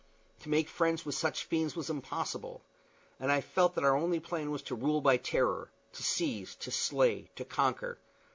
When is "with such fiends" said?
1.05-1.75